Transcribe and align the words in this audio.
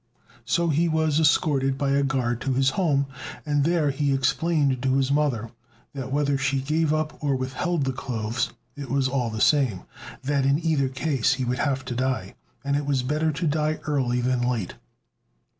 So 0.45 0.69
he 0.69 0.89
was 0.89 1.19
escorted 1.19 1.77
by 1.77 1.91
a 1.91 2.01
guard 2.01 2.41
to 2.41 2.53
his 2.53 2.71
home, 2.71 3.05
and 3.45 3.63
there 3.63 3.91
he 3.91 4.11
explained 4.15 4.81
to 4.81 4.95
his 4.95 5.11
mother 5.11 5.51
that 5.93 6.11
whether 6.11 6.39
she 6.39 6.59
gave 6.59 6.91
up 6.91 7.23
or 7.23 7.35
withheld 7.35 7.83
the 7.85 7.93
clothes, 7.93 8.51
it 8.75 8.89
was 8.89 9.07
all 9.07 9.29
the 9.29 9.39
same; 9.39 9.83
that 10.23 10.43
in 10.43 10.57
either 10.57 10.89
case 10.89 11.33
he 11.33 11.45
would 11.45 11.59
have 11.59 11.85
to 11.85 11.93
die, 11.95 12.33
and 12.63 12.75
it 12.75 12.87
was 12.87 13.03
better 13.03 13.31
to 13.31 13.45
die 13.45 13.79
early 13.85 14.21
than 14.21 14.41
late. 14.41 14.73